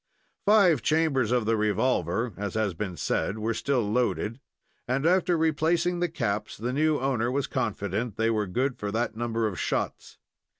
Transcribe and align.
Five 0.47 0.81
chambers 0.81 1.31
of 1.31 1.45
the 1.45 1.55
revolver, 1.55 2.33
as 2.35 2.55
has 2.55 2.73
been 2.73 2.97
said, 2.97 3.37
were 3.37 3.53
still 3.53 3.81
loaded, 3.81 4.39
and, 4.87 5.05
after 5.05 5.37
replacing 5.37 5.99
the 5.99 6.09
caps, 6.09 6.57
the 6.57 6.73
new 6.73 6.99
owner 6.99 7.29
was 7.29 7.45
confident 7.45 8.17
they 8.17 8.31
were 8.31 8.47
good 8.47 8.79
for 8.79 8.91
that 8.91 9.15
number 9.15 9.45
of 9.45 9.59
shots. 9.59 10.17